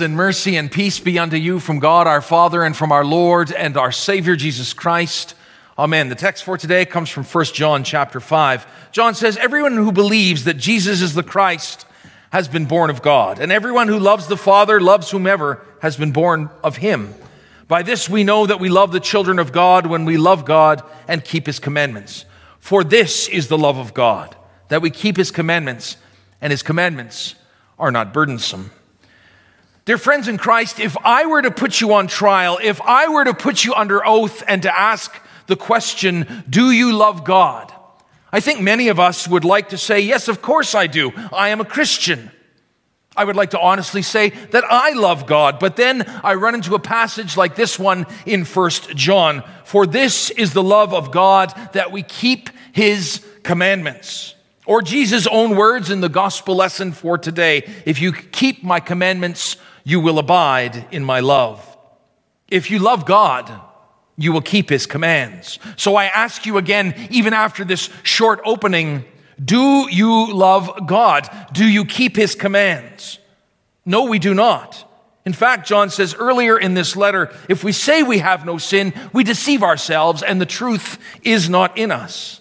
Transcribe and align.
And 0.00 0.16
mercy 0.16 0.56
and 0.56 0.72
peace 0.72 0.98
be 0.98 1.18
unto 1.18 1.36
you 1.36 1.60
from 1.60 1.78
God 1.78 2.06
our 2.06 2.22
Father 2.22 2.62
and 2.62 2.74
from 2.74 2.90
our 2.90 3.04
Lord 3.04 3.52
and 3.52 3.76
our 3.76 3.92
Savior 3.92 4.34
Jesus 4.34 4.72
Christ. 4.72 5.34
Amen. 5.78 6.08
The 6.08 6.14
text 6.14 6.44
for 6.44 6.56
today 6.56 6.86
comes 6.86 7.10
from 7.10 7.24
1 7.24 7.44
John 7.46 7.84
chapter 7.84 8.18
5. 8.18 8.90
John 8.92 9.14
says, 9.14 9.36
Everyone 9.36 9.74
who 9.76 9.92
believes 9.92 10.44
that 10.44 10.56
Jesus 10.56 11.02
is 11.02 11.12
the 11.12 11.22
Christ 11.22 11.84
has 12.30 12.48
been 12.48 12.64
born 12.64 12.88
of 12.88 13.02
God, 13.02 13.40
and 13.40 13.52
everyone 13.52 13.88
who 13.88 13.98
loves 13.98 14.26
the 14.26 14.38
Father 14.38 14.80
loves 14.80 15.10
whomever 15.10 15.62
has 15.82 15.98
been 15.98 16.12
born 16.12 16.48
of 16.64 16.78
him. 16.78 17.14
By 17.68 17.82
this 17.82 18.08
we 18.08 18.24
know 18.24 18.46
that 18.46 18.60
we 18.60 18.70
love 18.70 18.92
the 18.92 19.00
children 19.00 19.38
of 19.38 19.52
God 19.52 19.86
when 19.86 20.06
we 20.06 20.16
love 20.16 20.46
God 20.46 20.82
and 21.08 21.22
keep 21.22 21.46
his 21.46 21.58
commandments. 21.58 22.24
For 22.58 22.84
this 22.84 23.28
is 23.28 23.48
the 23.48 23.58
love 23.58 23.76
of 23.76 23.92
God, 23.92 24.34
that 24.68 24.80
we 24.80 24.90
keep 24.90 25.18
his 25.18 25.30
commandments, 25.30 25.98
and 26.40 26.52
his 26.52 26.62
commandments 26.62 27.34
are 27.78 27.90
not 27.90 28.14
burdensome. 28.14 28.70
Dear 29.86 29.98
friends 29.98 30.28
in 30.28 30.36
Christ, 30.36 30.78
if 30.78 30.96
I 31.04 31.26
were 31.26 31.40
to 31.40 31.50
put 31.50 31.80
you 31.80 31.94
on 31.94 32.06
trial, 32.06 32.58
if 32.62 32.80
I 32.82 33.08
were 33.08 33.24
to 33.24 33.34
put 33.34 33.64
you 33.64 33.74
under 33.74 34.06
oath 34.06 34.42
and 34.46 34.62
to 34.62 34.78
ask 34.78 35.14
the 35.46 35.56
question, 35.56 36.44
Do 36.48 36.70
you 36.70 36.92
love 36.92 37.24
God? 37.24 37.72
I 38.32 38.40
think 38.40 38.60
many 38.60 38.88
of 38.88 39.00
us 39.00 39.26
would 39.26 39.44
like 39.44 39.70
to 39.70 39.78
say, 39.78 40.00
Yes, 40.00 40.28
of 40.28 40.42
course 40.42 40.74
I 40.74 40.86
do. 40.86 41.12
I 41.32 41.48
am 41.48 41.60
a 41.60 41.64
Christian. 41.64 42.30
I 43.16 43.24
would 43.24 43.36
like 43.36 43.50
to 43.50 43.60
honestly 43.60 44.02
say 44.02 44.30
that 44.30 44.64
I 44.64 44.92
love 44.92 45.26
God, 45.26 45.58
but 45.58 45.76
then 45.76 46.04
I 46.22 46.34
run 46.34 46.54
into 46.54 46.76
a 46.76 46.78
passage 46.78 47.36
like 47.36 47.56
this 47.56 47.78
one 47.78 48.06
in 48.24 48.44
First 48.44 48.94
John. 48.94 49.42
For 49.64 49.86
this 49.86 50.30
is 50.30 50.52
the 50.52 50.62
love 50.62 50.94
of 50.94 51.10
God 51.10 51.52
that 51.72 51.90
we 51.90 52.02
keep 52.02 52.50
his 52.72 53.26
commandments. 53.42 54.36
Or 54.64 54.82
Jesus' 54.82 55.26
own 55.26 55.56
words 55.56 55.90
in 55.90 56.00
the 56.00 56.08
gospel 56.08 56.54
lesson 56.54 56.92
for 56.92 57.18
today 57.18 57.68
if 57.84 58.00
you 58.00 58.12
keep 58.12 58.62
my 58.62 58.78
commandments, 58.78 59.56
you 59.84 60.00
will 60.00 60.18
abide 60.18 60.86
in 60.90 61.04
my 61.04 61.20
love. 61.20 61.66
If 62.48 62.70
you 62.70 62.78
love 62.78 63.06
God, 63.06 63.60
you 64.16 64.32
will 64.32 64.42
keep 64.42 64.68
his 64.68 64.86
commands. 64.86 65.58
So 65.76 65.96
I 65.96 66.06
ask 66.06 66.44
you 66.44 66.58
again, 66.58 66.94
even 67.10 67.32
after 67.32 67.64
this 67.64 67.88
short 68.02 68.40
opening, 68.44 69.04
do 69.42 69.88
you 69.90 70.32
love 70.32 70.86
God? 70.86 71.28
Do 71.52 71.66
you 71.66 71.84
keep 71.84 72.16
his 72.16 72.34
commands? 72.34 73.18
No, 73.86 74.04
we 74.04 74.18
do 74.18 74.34
not. 74.34 74.86
In 75.24 75.32
fact, 75.32 75.66
John 75.66 75.90
says 75.90 76.14
earlier 76.14 76.58
in 76.58 76.74
this 76.74 76.96
letter 76.96 77.34
if 77.48 77.62
we 77.62 77.72
say 77.72 78.02
we 78.02 78.18
have 78.18 78.44
no 78.44 78.58
sin, 78.58 78.92
we 79.12 79.24
deceive 79.24 79.62
ourselves 79.62 80.22
and 80.22 80.40
the 80.40 80.46
truth 80.46 80.98
is 81.22 81.48
not 81.48 81.78
in 81.78 81.90
us. 81.90 82.40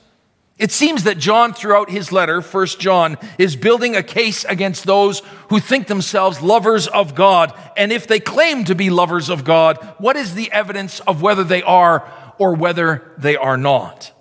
It 0.60 0.74
seems 0.74 1.06
that 1.06 1.18
John, 1.18 1.54
throughout 1.54 1.90
his 1.90 2.12
letter, 2.12 2.42
1 2.42 2.68
John, 2.80 3.18
is 3.38 3.56
building 3.56 3.96
a 3.96 4.04
case 4.04 4.44
against 4.44 4.84
those 4.84 5.22
who 5.48 5.62
think 5.62 5.88
themselves 5.88 6.42
lovers 6.42 6.86
of 6.88 7.16
God. 7.16 7.58
And 7.78 7.94
if 7.94 8.08
they 8.08 8.20
claim 8.20 8.66
to 8.66 8.76
be 8.76 8.90
lovers 8.90 9.30
of 9.30 9.46
God, 9.46 9.78
what 10.00 10.18
is 10.18 10.36
the 10.36 10.52
evidence 10.52 11.00
of 11.02 11.22
whether 11.22 11.46
they 11.46 11.64
are 11.64 12.12
or 12.38 12.56
whether 12.56 13.14
they 13.18 13.38
are 13.38 13.56
not? 13.56 14.12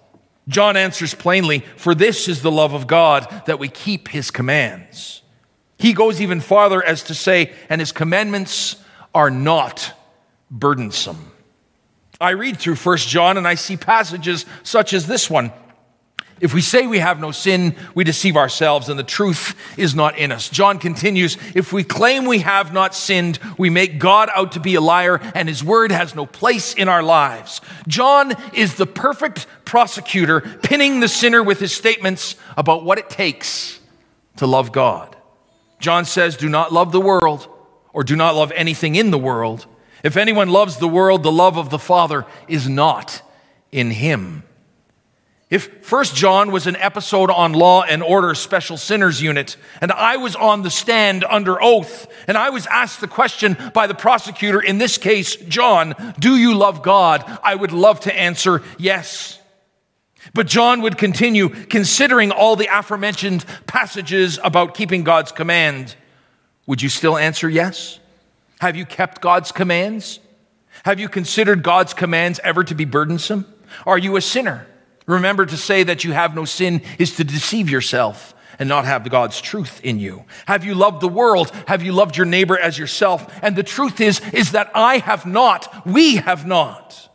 John 0.47 0.77
answers 0.77 1.13
plainly, 1.13 1.65
For 1.77 1.93
this 1.93 2.29
is 2.29 2.41
the 2.41 2.53
love 2.53 2.73
of 2.73 2.87
God, 2.87 3.43
that 3.47 3.59
we 3.59 3.69
keep 3.69 4.07
his 4.07 4.31
commands. 4.31 5.23
He 5.77 5.93
goes 5.93 6.21
even 6.21 6.41
farther 6.41 6.85
as 6.85 7.03
to 7.05 7.15
say, 7.15 7.53
And 7.69 7.81
his 7.81 7.91
commandments 7.91 8.77
are 9.13 9.31
not 9.31 9.93
burdensome. 10.53 11.33
I 12.21 12.31
read 12.31 12.59
through 12.59 12.77
1 12.77 12.97
John 12.99 13.37
and 13.37 13.47
I 13.47 13.57
see 13.57 13.77
passages 13.77 14.47
such 14.63 14.93
as 14.93 15.09
this 15.09 15.29
one 15.29 15.53
if 16.41 16.55
we 16.55 16.61
say 16.61 16.87
we 16.87 16.99
have 16.99 17.21
no 17.21 17.31
sin, 17.31 17.75
we 17.95 18.05
deceive 18.05 18.37
ourselves 18.37 18.89
and 18.89 18.99
the 18.99 19.05
truth 19.05 19.55
is 19.77 19.95
not 19.95 20.17
in 20.17 20.31
us. 20.31 20.49
John 20.49 20.79
continues, 20.79 21.37
if 21.55 21.73
we 21.73 21.85
claim 21.85 22.25
we 22.25 22.39
have 22.41 22.73
not 22.73 22.95
sinned, 22.95 23.39
we 23.59 23.71
make 23.71 23.99
God 23.99 24.31
out 24.35 24.53
to 24.53 24.61
be 24.61 24.75
a 24.75 24.81
liar 24.81 25.21
and 25.35 25.49
his 25.49 25.65
word 25.65 25.91
has 25.91 26.15
no 26.15 26.27
place 26.27 26.75
in 26.75 26.89
our 26.89 27.03
lives. 27.03 27.61
John 27.87 28.35
is 28.55 28.77
the 28.77 28.87
perfect 28.87 29.47
prosecutor, 29.65 30.41
pinning 30.63 31.01
the 31.01 31.09
sinner 31.09 31.43
with 31.43 31.61
his 31.61 31.75
statements 31.75 32.37
about 32.57 32.85
what 32.85 32.99
it 32.99 33.11
takes 33.11 33.81
to 34.37 34.47
love 34.47 34.73
God. 34.73 35.17
John 35.81 36.05
says, 36.05 36.37
do 36.37 36.49
not 36.49 36.73
love 36.73 36.93
the 36.93 37.01
world 37.01 37.49
or 37.93 38.05
do 38.05 38.17
not 38.17 38.35
love 38.35 38.53
anything 38.53 38.95
in 38.95 39.11
the 39.11 39.19
world. 39.19 39.67
If 40.05 40.17
anyone 40.17 40.49
loves 40.49 40.77
the 40.77 40.89
world, 40.89 41.23
the 41.23 41.33
love 41.33 41.57
of 41.59 41.71
the 41.71 41.79
Father 41.79 42.25
is 42.47 42.69
not 42.69 43.23
in 43.73 43.91
him. 43.91 44.45
If 45.51 45.87
First 45.87 46.15
John 46.15 46.53
was 46.53 46.67
an 46.67 46.77
episode 46.77 47.31
on 47.31 47.55
law 47.55 47.83
and 47.83 48.03
order 48.03 48.35
special 48.35 48.77
sinners 48.77 49.23
unit, 49.23 49.57
and 49.81 49.91
I 49.91 50.19
was 50.19 50.37
on 50.37 50.61
the 50.63 50.71
stand 50.71 51.25
under 51.25 51.63
oath, 51.63 52.07
and 52.27 52.37
I 52.37 52.51
was 52.51 52.67
asked 52.67 53.01
the 53.01 53.09
question 53.09 53.57
by 53.73 53.87
the 53.87 53.95
prosecutor, 53.95 54.61
in 54.61 54.77
this 54.77 54.99
case, 54.99 55.37
John, 55.37 55.95
do 56.19 56.37
you 56.37 56.55
love 56.55 56.83
God? 56.83 57.25
I 57.43 57.55
would 57.55 57.73
love 57.73 58.01
to 58.01 58.15
answer 58.15 58.63
yes. 58.77 59.41
But 60.35 60.47
John 60.47 60.83
would 60.83 60.99
continue 60.99 61.49
considering 61.49 62.31
all 62.31 62.55
the 62.55 62.69
aforementioned 62.71 63.47
passages 63.67 64.39
about 64.45 64.75
keeping 64.75 65.03
God's 65.03 65.33
command. 65.33 65.97
Would 66.67 66.83
you 66.83 66.91
still 66.91 67.17
answer 67.17 67.49
yes? 67.49 67.99
Have 68.61 68.77
you 68.77 68.85
kept 68.85 69.23
God's 69.23 69.53
commands? 69.53 70.21
Have 70.85 71.01
you 71.01 71.09
considered 71.09 71.63
God's 71.63 71.95
commands 71.95 72.39
ever 72.45 72.65
to 72.65 72.75
be 72.75 72.85
burdensome? 72.85 73.47
Are 73.87 73.97
you 73.97 74.17
a 74.17 74.21
sinner? 74.21 74.67
Remember 75.09 75.47
to 75.47 75.57
say 75.57 75.83
that 75.85 76.05
you 76.05 76.13
have 76.13 76.37
no 76.37 76.45
sin 76.45 76.83
is 76.99 77.17
to 77.17 77.25
deceive 77.25 77.69
yourself 77.71 78.35
and 78.59 78.69
not 78.69 78.85
have 78.85 79.09
God's 79.09 79.41
truth 79.41 79.81
in 79.83 79.99
you. 79.99 80.25
Have 80.47 80.65
you 80.65 80.75
loved 80.75 81.01
the 81.01 81.09
world? 81.09 81.51
Have 81.67 81.83
you 81.83 81.93
loved 81.93 82.17
your 82.17 82.27
neighbor 82.27 82.59
as 82.59 82.79
yourself? 82.79 83.27
And 83.43 83.57
the 83.57 83.63
truth 83.63 84.01
is, 84.01 84.21
is 84.33 84.53
that 84.53 84.71
I 84.75 84.99
have 84.99 85.25
not. 85.25 85.87
We 85.87 86.17
have 86.17 86.47
not. 86.47 87.09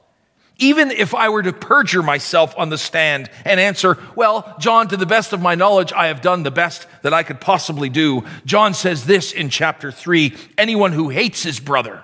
Even 0.58 0.90
if 0.90 1.14
I 1.14 1.30
were 1.30 1.44
to 1.44 1.54
perjure 1.54 2.02
myself 2.02 2.56
on 2.58 2.70
the 2.70 2.78
stand 2.78 3.30
and 3.46 3.60
answer, 3.60 4.00
well, 4.16 4.56
John, 4.60 4.88
to 4.88 4.98
the 4.98 5.06
best 5.06 5.32
of 5.32 5.42
my 5.42 5.54
knowledge, 5.54 5.94
I 5.94 6.08
have 6.08 6.22
done 6.22 6.44
the 6.44 6.52
best 6.52 6.88
that 7.04 7.14
I 7.14 7.22
could 7.22 7.42
possibly 7.42 7.90
do. 7.90 8.24
John 8.46 8.74
says 8.74 9.06
this 9.06 9.34
in 9.34 9.50
chapter 9.50 9.92
three 9.92 10.36
anyone 10.58 10.94
who 10.94 11.10
hates 11.10 11.44
his 11.44 11.60
brother 11.60 12.04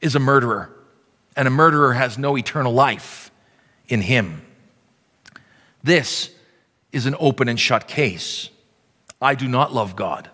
is 0.00 0.14
a 0.14 0.20
murderer, 0.20 0.70
and 1.34 1.48
a 1.48 1.52
murderer 1.52 1.94
has 1.94 2.18
no 2.18 2.36
eternal 2.36 2.72
life 2.72 3.30
in 3.88 4.00
him. 4.00 4.42
This 5.88 6.28
is 6.92 7.06
an 7.06 7.16
open 7.18 7.48
and 7.48 7.58
shut 7.58 7.88
case. 7.88 8.50
I 9.22 9.34
do 9.34 9.48
not 9.48 9.72
love 9.72 9.96
God. 9.96 10.28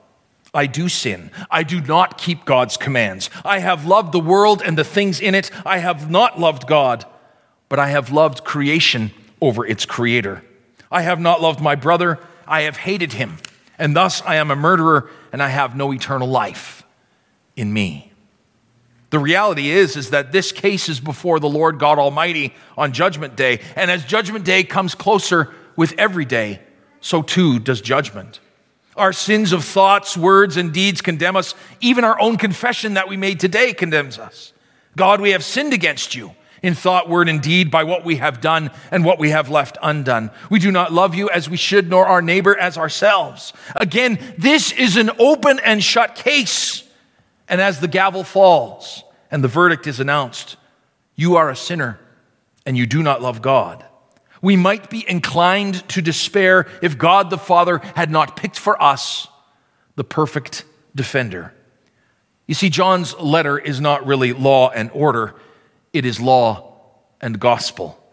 I 0.52 0.66
do 0.66 0.88
sin. 0.88 1.30
I 1.48 1.62
do 1.62 1.80
not 1.80 2.18
keep 2.18 2.44
God's 2.44 2.76
commands. 2.76 3.30
I 3.44 3.60
have 3.60 3.86
loved 3.86 4.10
the 4.10 4.18
world 4.18 4.62
and 4.64 4.76
the 4.76 4.82
things 4.82 5.20
in 5.20 5.32
it. 5.32 5.52
I 5.64 5.78
have 5.78 6.10
not 6.10 6.40
loved 6.40 6.66
God, 6.66 7.04
but 7.68 7.78
I 7.78 7.90
have 7.90 8.10
loved 8.10 8.42
creation 8.42 9.12
over 9.40 9.64
its 9.64 9.86
creator. 9.86 10.42
I 10.90 11.02
have 11.02 11.20
not 11.20 11.40
loved 11.40 11.60
my 11.60 11.76
brother. 11.76 12.18
I 12.48 12.62
have 12.62 12.78
hated 12.78 13.12
him. 13.12 13.38
And 13.78 13.94
thus 13.94 14.22
I 14.22 14.34
am 14.34 14.50
a 14.50 14.56
murderer 14.56 15.08
and 15.32 15.40
I 15.40 15.50
have 15.50 15.76
no 15.76 15.92
eternal 15.92 16.26
life 16.26 16.82
in 17.54 17.72
me. 17.72 18.10
The 19.14 19.20
reality 19.20 19.70
is 19.70 19.94
is 19.94 20.10
that 20.10 20.32
this 20.32 20.50
case 20.50 20.88
is 20.88 20.98
before 20.98 21.38
the 21.38 21.48
Lord 21.48 21.78
God 21.78 22.00
Almighty 22.00 22.52
on 22.76 22.90
judgment 22.90 23.36
day, 23.36 23.60
and 23.76 23.88
as 23.88 24.04
judgment 24.04 24.44
day 24.44 24.64
comes 24.64 24.96
closer 24.96 25.54
with 25.76 25.94
every 25.98 26.24
day, 26.24 26.58
so 27.00 27.22
too 27.22 27.60
does 27.60 27.80
judgment. 27.80 28.40
Our 28.96 29.12
sins 29.12 29.52
of 29.52 29.64
thoughts, 29.64 30.16
words, 30.16 30.56
and 30.56 30.72
deeds 30.72 31.00
condemn 31.00 31.36
us. 31.36 31.54
Even 31.80 32.02
our 32.02 32.18
own 32.18 32.38
confession 32.38 32.94
that 32.94 33.06
we 33.06 33.16
made 33.16 33.38
today 33.38 33.72
condemns 33.72 34.18
us. 34.18 34.52
God, 34.96 35.20
we 35.20 35.30
have 35.30 35.44
sinned 35.44 35.72
against 35.72 36.16
you 36.16 36.34
in 36.60 36.74
thought, 36.74 37.08
word, 37.08 37.28
and 37.28 37.40
deed 37.40 37.70
by 37.70 37.84
what 37.84 38.04
we 38.04 38.16
have 38.16 38.40
done 38.40 38.72
and 38.90 39.04
what 39.04 39.20
we 39.20 39.30
have 39.30 39.48
left 39.48 39.78
undone. 39.80 40.32
We 40.50 40.58
do 40.58 40.72
not 40.72 40.92
love 40.92 41.14
you 41.14 41.30
as 41.30 41.48
we 41.48 41.56
should, 41.56 41.88
nor 41.88 42.04
our 42.04 42.20
neighbor 42.20 42.58
as 42.58 42.76
ourselves. 42.76 43.52
Again, 43.76 44.18
this 44.36 44.72
is 44.72 44.96
an 44.96 45.12
open 45.20 45.60
and 45.60 45.84
shut 45.84 46.16
case. 46.16 46.83
And 47.48 47.60
as 47.60 47.80
the 47.80 47.88
gavel 47.88 48.24
falls 48.24 49.04
and 49.30 49.42
the 49.44 49.48
verdict 49.48 49.86
is 49.86 50.00
announced, 50.00 50.56
you 51.14 51.36
are 51.36 51.50
a 51.50 51.56
sinner 51.56 51.98
and 52.66 52.76
you 52.76 52.86
do 52.86 53.02
not 53.02 53.22
love 53.22 53.42
God. 53.42 53.84
We 54.40 54.56
might 54.56 54.90
be 54.90 55.08
inclined 55.08 55.88
to 55.90 56.02
despair 56.02 56.66
if 56.82 56.98
God 56.98 57.30
the 57.30 57.38
Father 57.38 57.78
had 57.94 58.10
not 58.10 58.36
picked 58.36 58.58
for 58.58 58.80
us 58.82 59.28
the 59.96 60.04
perfect 60.04 60.64
defender. 60.94 61.54
You 62.46 62.54
see, 62.54 62.68
John's 62.68 63.16
letter 63.18 63.58
is 63.58 63.80
not 63.80 64.06
really 64.06 64.32
law 64.32 64.70
and 64.70 64.90
order, 64.92 65.34
it 65.92 66.04
is 66.04 66.20
law 66.20 66.78
and 67.20 67.40
gospel. 67.40 68.03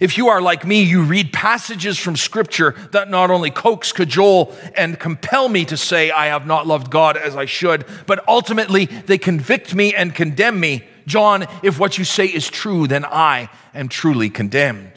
If 0.00 0.18
you 0.18 0.28
are 0.28 0.40
like 0.40 0.66
me, 0.66 0.82
you 0.82 1.02
read 1.02 1.32
passages 1.32 1.98
from 1.98 2.16
Scripture 2.16 2.74
that 2.92 3.08
not 3.08 3.30
only 3.30 3.50
coax, 3.50 3.92
cajole, 3.92 4.54
and 4.74 4.98
compel 4.98 5.48
me 5.48 5.64
to 5.66 5.76
say 5.76 6.10
I 6.10 6.26
have 6.26 6.46
not 6.46 6.66
loved 6.66 6.90
God 6.90 7.16
as 7.16 7.36
I 7.36 7.46
should, 7.46 7.86
but 8.06 8.26
ultimately 8.28 8.86
they 8.86 9.18
convict 9.18 9.74
me 9.74 9.94
and 9.94 10.14
condemn 10.14 10.58
me. 10.60 10.84
John, 11.06 11.46
if 11.62 11.78
what 11.78 11.98
you 11.98 12.04
say 12.04 12.26
is 12.26 12.48
true, 12.48 12.86
then 12.86 13.04
I 13.04 13.48
am 13.74 13.88
truly 13.88 14.28
condemned. 14.28 14.92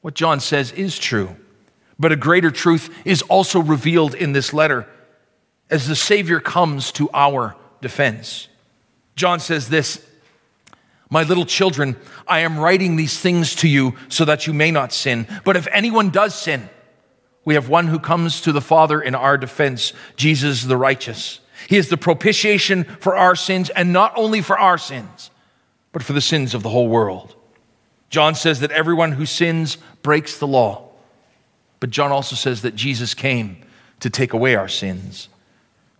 What 0.00 0.14
John 0.14 0.40
says 0.40 0.70
is 0.72 0.98
true, 0.98 1.36
but 1.98 2.12
a 2.12 2.16
greater 2.16 2.50
truth 2.50 2.94
is 3.04 3.22
also 3.22 3.60
revealed 3.60 4.14
in 4.14 4.32
this 4.32 4.52
letter 4.52 4.86
as 5.70 5.88
the 5.88 5.96
Savior 5.96 6.40
comes 6.40 6.92
to 6.92 7.08
our 7.14 7.56
defense. 7.80 8.48
John 9.16 9.40
says 9.40 9.68
this 9.68 10.04
My 11.14 11.22
little 11.22 11.46
children, 11.46 11.94
I 12.26 12.40
am 12.40 12.58
writing 12.58 12.96
these 12.96 13.20
things 13.20 13.54
to 13.56 13.68
you 13.68 13.94
so 14.08 14.24
that 14.24 14.48
you 14.48 14.52
may 14.52 14.72
not 14.72 14.92
sin. 14.92 15.28
But 15.44 15.56
if 15.56 15.68
anyone 15.70 16.10
does 16.10 16.34
sin, 16.34 16.68
we 17.44 17.54
have 17.54 17.68
one 17.68 17.86
who 17.86 18.00
comes 18.00 18.40
to 18.40 18.50
the 18.50 18.60
Father 18.60 19.00
in 19.00 19.14
our 19.14 19.38
defense, 19.38 19.92
Jesus 20.16 20.64
the 20.64 20.76
righteous. 20.76 21.38
He 21.68 21.76
is 21.76 21.88
the 21.88 21.96
propitiation 21.96 22.82
for 22.82 23.14
our 23.14 23.36
sins, 23.36 23.70
and 23.70 23.92
not 23.92 24.12
only 24.16 24.40
for 24.40 24.58
our 24.58 24.76
sins, 24.76 25.30
but 25.92 26.02
for 26.02 26.14
the 26.14 26.20
sins 26.20 26.52
of 26.52 26.64
the 26.64 26.70
whole 26.70 26.88
world. 26.88 27.36
John 28.10 28.34
says 28.34 28.58
that 28.58 28.72
everyone 28.72 29.12
who 29.12 29.24
sins 29.24 29.78
breaks 30.02 30.38
the 30.38 30.48
law. 30.48 30.88
But 31.78 31.90
John 31.90 32.10
also 32.10 32.34
says 32.34 32.62
that 32.62 32.74
Jesus 32.74 33.14
came 33.14 33.58
to 34.00 34.10
take 34.10 34.32
away 34.32 34.56
our 34.56 34.66
sins. 34.66 35.28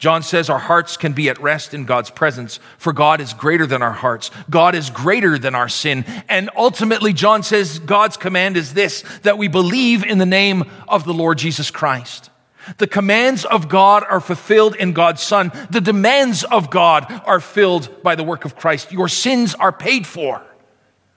John 0.05 0.23
says 0.23 0.51
our 0.51 0.59
hearts 0.59 0.99
can 0.99 1.15
be 1.15 1.31
at 1.31 1.41
rest 1.41 1.73
in 1.73 1.87
God's 1.87 2.11
presence, 2.11 2.61
for 2.77 2.93
God 2.93 3.23
is 3.23 3.33
greater 3.33 3.67
than 3.67 3.81
our 3.81 3.95
hearts. 3.95 4.31
God 4.51 4.75
is 4.75 4.91
greater 4.91 5.39
than 5.39 5.55
our 5.55 5.71
sin. 5.71 6.05
And 6.29 6.51
ultimately, 6.55 7.15
John 7.15 7.43
says 7.43 7.79
God's 7.79 8.19
command 8.19 8.59
is 8.59 8.75
this 8.75 9.03
that 9.23 9.39
we 9.39 9.49
believe 9.49 10.05
in 10.05 10.19
the 10.19 10.27
name 10.27 10.71
of 10.89 11.07
the 11.07 11.15
Lord 11.15 11.39
Jesus 11.39 11.71
Christ. 11.71 12.29
The 12.77 12.87
commands 12.87 13.47
of 13.47 13.71
God 13.71 14.05
are 14.07 14.21
fulfilled 14.21 14.77
in 14.77 14.93
God's 14.93 15.23
Son. 15.23 15.51
The 15.71 15.81
demands 15.81 16.45
of 16.45 16.69
God 16.69 17.11
are 17.25 17.41
filled 17.41 18.03
by 18.03 18.15
the 18.15 18.25
work 18.25 18.45
of 18.45 18.57
Christ. 18.57 18.93
Your 18.93 19.09
sins 19.09 19.55
are 19.55 19.73
paid 19.73 20.07
for 20.07 20.45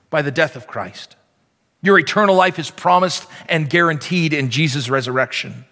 by 0.10 0.22
the 0.22 0.32
death 0.32 0.56
of 0.56 0.66
Christ. 0.66 1.18
Your 1.82 2.00
eternal 2.00 2.36
life 2.36 2.58
is 2.58 2.72
promised 2.72 3.28
and 3.50 3.70
guaranteed 3.70 4.32
in 4.32 4.50
Jesus' 4.50 4.90
resurrection. 4.90 5.66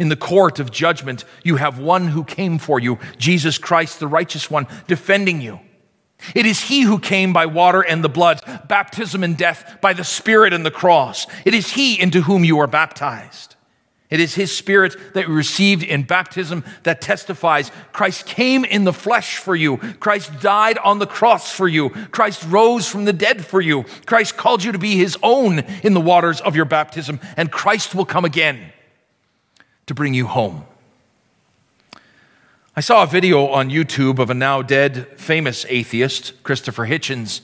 In 0.00 0.08
the 0.08 0.16
court 0.16 0.60
of 0.60 0.70
judgment, 0.70 1.26
you 1.44 1.56
have 1.56 1.78
one 1.78 2.08
who 2.08 2.24
came 2.24 2.56
for 2.58 2.80
you, 2.80 2.98
Jesus 3.18 3.58
Christ, 3.58 4.00
the 4.00 4.06
righteous 4.06 4.50
one, 4.50 4.66
defending 4.86 5.42
you. 5.42 5.60
It 6.34 6.46
is 6.46 6.58
he 6.58 6.80
who 6.80 6.98
came 6.98 7.34
by 7.34 7.44
water 7.44 7.82
and 7.82 8.02
the 8.02 8.08
blood, 8.08 8.40
baptism 8.66 9.22
and 9.22 9.36
death, 9.36 9.76
by 9.82 9.92
the 9.92 10.02
Spirit 10.02 10.54
and 10.54 10.64
the 10.64 10.70
cross. 10.70 11.26
It 11.44 11.52
is 11.52 11.72
he 11.72 12.00
into 12.00 12.22
whom 12.22 12.44
you 12.44 12.60
are 12.60 12.66
baptized. 12.66 13.56
It 14.08 14.20
is 14.20 14.34
his 14.34 14.56
spirit 14.56 14.96
that 15.12 15.28
we 15.28 15.34
received 15.34 15.82
in 15.82 16.04
baptism 16.04 16.64
that 16.84 17.02
testifies 17.02 17.70
Christ 17.92 18.24
came 18.24 18.64
in 18.64 18.84
the 18.84 18.94
flesh 18.94 19.36
for 19.36 19.54
you. 19.54 19.76
Christ 19.76 20.40
died 20.40 20.78
on 20.78 20.98
the 20.98 21.06
cross 21.06 21.52
for 21.52 21.68
you. 21.68 21.90
Christ 21.90 22.42
rose 22.48 22.88
from 22.88 23.04
the 23.04 23.12
dead 23.12 23.44
for 23.44 23.60
you. 23.60 23.84
Christ 24.06 24.38
called 24.38 24.64
you 24.64 24.72
to 24.72 24.78
be 24.78 24.96
his 24.96 25.18
own 25.22 25.58
in 25.84 25.92
the 25.92 26.00
waters 26.00 26.40
of 26.40 26.56
your 26.56 26.64
baptism, 26.64 27.20
and 27.36 27.52
Christ 27.52 27.94
will 27.94 28.06
come 28.06 28.24
again 28.24 28.72
to 29.90 29.94
bring 29.94 30.14
you 30.14 30.28
home. 30.28 30.64
I 32.76 32.80
saw 32.80 33.02
a 33.02 33.08
video 33.08 33.48
on 33.48 33.70
YouTube 33.70 34.20
of 34.20 34.30
a 34.30 34.34
now 34.34 34.62
dead 34.62 35.18
famous 35.18 35.66
atheist, 35.68 36.40
Christopher 36.44 36.86
Hitchens, 36.86 37.40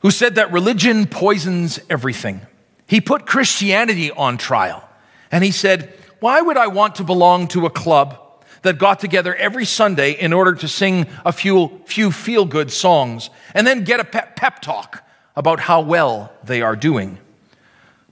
who 0.00 0.10
said 0.10 0.34
that 0.34 0.52
religion 0.52 1.06
poisons 1.06 1.80
everything. 1.88 2.42
He 2.86 3.00
put 3.00 3.24
Christianity 3.24 4.10
on 4.10 4.36
trial. 4.36 4.86
And 5.32 5.42
he 5.42 5.50
said, 5.50 5.94
Why 6.20 6.42
would 6.42 6.58
I 6.58 6.66
want 6.66 6.96
to 6.96 7.04
belong 7.04 7.48
to 7.48 7.64
a 7.64 7.70
club 7.70 8.20
that 8.60 8.76
got 8.76 9.00
together 9.00 9.34
every 9.34 9.64
Sunday 9.64 10.10
in 10.10 10.34
order 10.34 10.54
to 10.56 10.68
sing 10.68 11.06
a 11.24 11.32
few, 11.32 11.80
few 11.86 12.12
feel 12.12 12.44
good 12.44 12.70
songs 12.70 13.30
and 13.54 13.66
then 13.66 13.84
get 13.84 13.98
a 13.98 14.04
pep, 14.04 14.36
pep 14.36 14.60
talk 14.60 15.02
about 15.34 15.60
how 15.60 15.80
well 15.80 16.30
they 16.44 16.60
are 16.60 16.76
doing? 16.76 17.16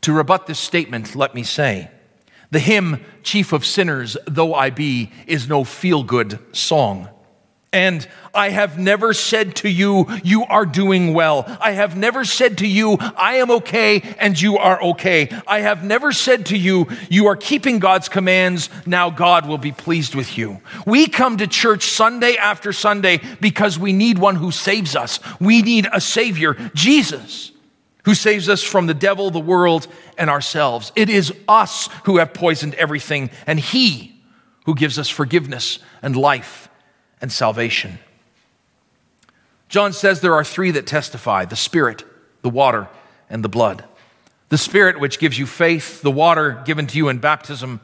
To 0.00 0.14
rebut 0.14 0.46
this 0.46 0.58
statement, 0.58 1.14
let 1.14 1.34
me 1.34 1.42
say, 1.42 1.90
the 2.54 2.60
hymn, 2.60 3.04
Chief 3.24 3.52
of 3.52 3.66
Sinners, 3.66 4.16
Though 4.28 4.54
I 4.54 4.70
Be, 4.70 5.10
is 5.26 5.48
no 5.48 5.64
feel 5.64 6.04
good 6.04 6.38
song. 6.54 7.08
And 7.72 8.06
I 8.32 8.50
have 8.50 8.78
never 8.78 9.12
said 9.12 9.56
to 9.56 9.68
you, 9.68 10.06
you 10.22 10.44
are 10.44 10.64
doing 10.64 11.12
well. 11.14 11.44
I 11.60 11.72
have 11.72 11.96
never 11.96 12.24
said 12.24 12.58
to 12.58 12.66
you, 12.68 12.96
I 13.00 13.38
am 13.38 13.50
okay 13.50 14.14
and 14.20 14.40
you 14.40 14.56
are 14.58 14.80
okay. 14.80 15.28
I 15.48 15.62
have 15.62 15.82
never 15.82 16.12
said 16.12 16.46
to 16.46 16.56
you, 16.56 16.86
you 17.10 17.26
are 17.26 17.34
keeping 17.34 17.80
God's 17.80 18.08
commands. 18.08 18.70
Now 18.86 19.10
God 19.10 19.48
will 19.48 19.58
be 19.58 19.72
pleased 19.72 20.14
with 20.14 20.38
you. 20.38 20.60
We 20.86 21.08
come 21.08 21.38
to 21.38 21.48
church 21.48 21.82
Sunday 21.82 22.36
after 22.36 22.72
Sunday 22.72 23.20
because 23.40 23.76
we 23.76 23.92
need 23.92 24.18
one 24.18 24.36
who 24.36 24.52
saves 24.52 24.94
us. 24.94 25.18
We 25.40 25.60
need 25.62 25.88
a 25.92 26.00
Savior, 26.00 26.54
Jesus, 26.74 27.50
who 28.04 28.14
saves 28.14 28.48
us 28.48 28.62
from 28.62 28.86
the 28.86 28.94
devil, 28.94 29.30
the 29.30 29.40
world, 29.40 29.86
and 30.16 30.30
ourselves. 30.30 30.92
It 30.94 31.08
is 31.08 31.32
us 31.48 31.88
who 32.04 32.18
have 32.18 32.34
poisoned 32.34 32.74
everything, 32.74 33.30
and 33.46 33.58
He 33.58 34.22
who 34.66 34.74
gives 34.74 34.98
us 34.98 35.08
forgiveness 35.08 35.78
and 36.02 36.16
life 36.16 36.68
and 37.20 37.32
salvation. 37.32 37.98
John 39.68 39.92
says 39.92 40.20
there 40.20 40.34
are 40.34 40.44
three 40.44 40.70
that 40.72 40.86
testify 40.86 41.44
the 41.44 41.56
Spirit, 41.56 42.04
the 42.42 42.50
water, 42.50 42.88
and 43.28 43.42
the 43.42 43.48
blood. 43.48 43.84
The 44.50 44.58
Spirit, 44.58 45.00
which 45.00 45.18
gives 45.18 45.38
you 45.38 45.46
faith, 45.46 46.02
the 46.02 46.10
water 46.10 46.62
given 46.64 46.86
to 46.86 46.98
you 46.98 47.08
in 47.08 47.18
baptism, 47.18 47.80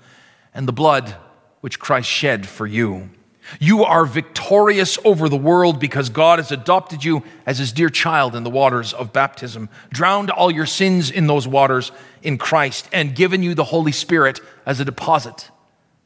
and 0.54 0.68
the 0.68 0.72
blood 0.72 1.16
which 1.62 1.78
Christ 1.78 2.08
shed 2.08 2.46
for 2.46 2.66
you. 2.66 3.10
You 3.58 3.84
are 3.84 4.04
victorious 4.04 4.98
over 5.04 5.28
the 5.28 5.36
world 5.36 5.80
because 5.80 6.08
God 6.08 6.38
has 6.38 6.52
adopted 6.52 7.04
you 7.04 7.22
as 7.46 7.58
his 7.58 7.72
dear 7.72 7.88
child 7.88 8.36
in 8.36 8.44
the 8.44 8.50
waters 8.50 8.92
of 8.92 9.12
baptism, 9.12 9.68
drowned 9.90 10.30
all 10.30 10.50
your 10.50 10.66
sins 10.66 11.10
in 11.10 11.26
those 11.26 11.48
waters 11.48 11.90
in 12.22 12.38
Christ, 12.38 12.88
and 12.92 13.14
given 13.14 13.42
you 13.42 13.54
the 13.54 13.64
Holy 13.64 13.92
Spirit 13.92 14.40
as 14.64 14.78
a 14.78 14.84
deposit, 14.84 15.50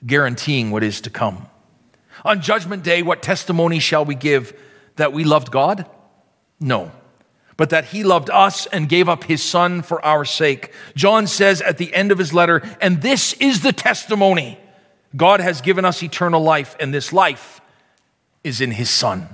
guaranteeing 0.07 0.71
what 0.71 0.83
is 0.83 1.01
to 1.03 1.11
come. 1.11 1.49
On 2.25 2.41
Judgment 2.41 2.83
Day, 2.83 3.03
what 3.03 3.23
testimony 3.23 3.79
shall 3.79 4.05
we 4.05 4.15
give? 4.15 4.59
That 4.97 5.13
we 5.13 5.25
loved 5.25 5.51
God? 5.51 5.87
No. 6.61 6.93
But 7.57 7.71
that 7.71 7.87
he 7.87 8.05
loved 8.05 8.31
us 8.31 8.67
and 8.67 8.89
gave 8.89 9.09
up 9.09 9.25
his 9.25 9.43
son 9.43 9.83
for 9.83 10.05
our 10.05 10.25
sake. 10.25 10.73
John 10.95 11.27
says 11.27 11.61
at 11.61 11.79
the 11.79 11.93
end 11.95 12.13
of 12.13 12.19
his 12.19 12.33
letter, 12.33 12.63
and 12.81 13.03
this 13.03 13.33
is 13.35 13.61
the 13.61 13.73
testimony 13.73 14.59
God 15.17 15.41
has 15.41 15.61
given 15.61 15.85
us 15.85 16.03
eternal 16.03 16.43
life, 16.43 16.77
and 16.81 16.93
this 16.93 17.13
life 17.13 17.61
is 18.43 18.61
in 18.61 18.73
his 18.73 18.91
son. 18.91 19.29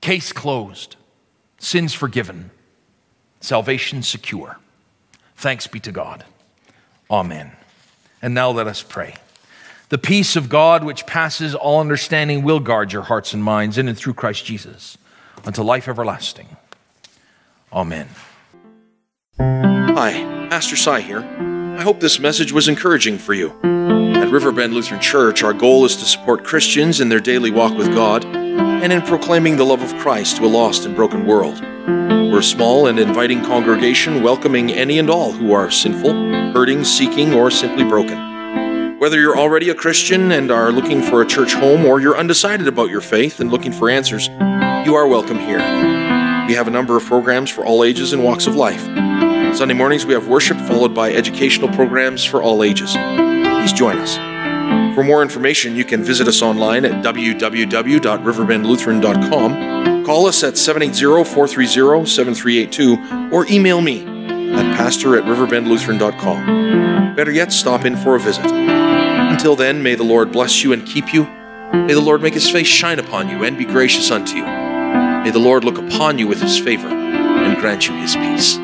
Case 0.00 0.32
closed, 0.32 0.96
sins 1.58 1.94
forgiven, 1.94 2.50
salvation 3.40 4.02
secure. 4.02 4.58
Thanks 5.36 5.66
be 5.66 5.80
to 5.80 5.92
God. 5.92 6.24
Amen. 7.10 7.52
And 8.20 8.34
now 8.34 8.50
let 8.50 8.66
us 8.66 8.82
pray. 8.82 9.16
The 9.88 9.98
peace 9.98 10.36
of 10.36 10.48
God, 10.48 10.84
which 10.84 11.06
passes 11.06 11.54
all 11.54 11.80
understanding, 11.80 12.42
will 12.42 12.60
guard 12.60 12.92
your 12.92 13.02
hearts 13.02 13.34
and 13.34 13.42
minds 13.44 13.76
in 13.76 13.88
and 13.88 13.98
through 13.98 14.14
Christ 14.14 14.44
Jesus 14.44 14.96
unto 15.44 15.62
life 15.62 15.88
everlasting. 15.88 16.56
Amen. 17.72 18.08
Hi, 19.38 20.12
Pastor 20.50 20.76
Cy 20.76 21.00
here. 21.00 21.20
I 21.20 21.82
hope 21.82 22.00
this 22.00 22.18
message 22.18 22.52
was 22.52 22.68
encouraging 22.68 23.18
for 23.18 23.34
you. 23.34 24.01
Riverbend 24.32 24.72
Lutheran 24.72 24.98
Church, 24.98 25.42
our 25.42 25.52
goal 25.52 25.84
is 25.84 25.94
to 25.96 26.06
support 26.06 26.42
Christians 26.42 27.02
in 27.02 27.10
their 27.10 27.20
daily 27.20 27.50
walk 27.50 27.76
with 27.76 27.92
God 27.94 28.24
and 28.24 28.90
in 28.90 29.02
proclaiming 29.02 29.58
the 29.58 29.64
love 29.64 29.82
of 29.82 29.94
Christ 29.98 30.38
to 30.38 30.46
a 30.46 30.48
lost 30.48 30.86
and 30.86 30.96
broken 30.96 31.26
world. 31.26 31.60
We're 31.60 32.38
a 32.38 32.42
small 32.42 32.86
and 32.86 32.98
inviting 32.98 33.44
congregation 33.44 34.22
welcoming 34.22 34.72
any 34.72 34.98
and 34.98 35.10
all 35.10 35.32
who 35.32 35.52
are 35.52 35.70
sinful, 35.70 36.14
hurting, 36.54 36.82
seeking, 36.82 37.34
or 37.34 37.50
simply 37.50 37.84
broken. 37.84 38.98
Whether 38.98 39.20
you're 39.20 39.36
already 39.36 39.68
a 39.68 39.74
Christian 39.74 40.32
and 40.32 40.50
are 40.50 40.72
looking 40.72 41.02
for 41.02 41.20
a 41.20 41.26
church 41.26 41.52
home, 41.52 41.84
or 41.84 42.00
you're 42.00 42.16
undecided 42.16 42.66
about 42.66 42.88
your 42.88 43.02
faith 43.02 43.38
and 43.38 43.50
looking 43.50 43.70
for 43.70 43.90
answers, 43.90 44.28
you 44.86 44.94
are 44.94 45.06
welcome 45.06 45.40
here. 45.40 45.58
We 46.48 46.54
have 46.54 46.68
a 46.68 46.70
number 46.70 46.96
of 46.96 47.04
programs 47.04 47.50
for 47.50 47.66
all 47.66 47.84
ages 47.84 48.14
and 48.14 48.24
walks 48.24 48.46
of 48.46 48.56
life. 48.56 48.80
Sunday 49.54 49.74
mornings, 49.74 50.06
we 50.06 50.14
have 50.14 50.26
worship 50.26 50.56
followed 50.56 50.94
by 50.94 51.12
educational 51.12 51.68
programs 51.68 52.24
for 52.24 52.42
all 52.42 52.62
ages. 52.62 52.96
Please 53.62 53.72
join 53.72 53.98
us. 53.98 54.16
For 54.96 55.04
more 55.04 55.22
information, 55.22 55.76
you 55.76 55.84
can 55.84 56.02
visit 56.02 56.26
us 56.26 56.42
online 56.42 56.84
at 56.84 57.04
www.riverbendlutheran.com, 57.04 60.04
call 60.04 60.26
us 60.26 60.42
at 60.42 60.58
780 60.58 61.32
430 61.32 62.04
7382, 62.04 63.30
or 63.32 63.46
email 63.46 63.80
me 63.80 64.00
at 64.52 64.76
pastor 64.76 65.16
at 65.16 65.22
riverbendlutheran.com. 65.22 67.14
Better 67.14 67.30
yet, 67.30 67.52
stop 67.52 67.84
in 67.84 67.96
for 67.96 68.16
a 68.16 68.18
visit. 68.18 68.46
Until 68.46 69.54
then, 69.54 69.80
may 69.80 69.94
the 69.94 70.02
Lord 70.02 70.32
bless 70.32 70.64
you 70.64 70.72
and 70.72 70.84
keep 70.84 71.14
you. 71.14 71.22
May 71.72 71.94
the 71.94 72.00
Lord 72.00 72.20
make 72.20 72.34
his 72.34 72.50
face 72.50 72.66
shine 72.66 72.98
upon 72.98 73.28
you 73.28 73.44
and 73.44 73.56
be 73.56 73.64
gracious 73.64 74.10
unto 74.10 74.38
you. 74.38 74.44
May 74.44 75.30
the 75.30 75.38
Lord 75.38 75.62
look 75.62 75.78
upon 75.78 76.18
you 76.18 76.26
with 76.26 76.42
his 76.42 76.58
favor 76.58 76.88
and 76.88 77.56
grant 77.60 77.86
you 77.86 77.94
his 77.94 78.16
peace. 78.16 78.58